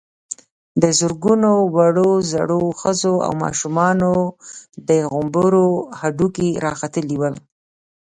د 0.81 0.83
زرګونو 0.99 1.51
وړو_ 1.75 2.11
زړو، 2.31 2.61
ښځو 2.79 3.13
او 3.25 3.31
ماشومانو 3.43 4.13
د 4.87 4.89
غومبرو 5.11 5.67
هډوکي 5.99 6.49
را 6.63 6.73
ختلي 6.79 7.15
ول. 7.19 7.35